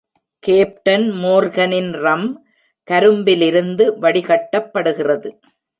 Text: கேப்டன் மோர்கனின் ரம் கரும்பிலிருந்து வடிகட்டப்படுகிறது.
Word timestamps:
கேப்டன் 0.43 1.05
மோர்கனின் 1.15 1.91
ரம் 1.99 2.27
கரும்பிலிருந்து 2.87 3.87
வடிகட்டப்படுகிறது. 4.01 5.31